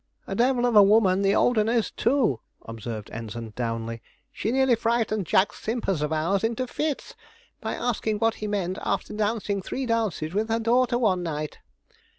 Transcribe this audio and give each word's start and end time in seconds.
'A 0.25 0.33
devil 0.33 0.65
of 0.65 0.75
a 0.75 0.81
woman 0.81 1.21
the 1.21 1.35
old 1.35 1.59
un 1.59 1.69
is, 1.69 1.91
too,' 1.91 2.39
observed 2.65 3.11
Ensign 3.11 3.51
Downley; 3.51 4.01
'she 4.31 4.51
nearly 4.51 4.73
frightened 4.73 5.27
Jack 5.27 5.53
Simpers 5.53 6.01
of 6.01 6.11
ours 6.11 6.43
into 6.43 6.65
fits, 6.65 7.13
by 7.59 7.75
asking 7.75 8.17
what 8.17 8.33
he 8.41 8.47
meant 8.47 8.79
after 8.81 9.13
dancing 9.13 9.61
three 9.61 9.85
dances 9.85 10.33
with 10.33 10.49
her 10.49 10.57
daughter 10.59 10.97
one 10.97 11.21
night.' 11.21 11.59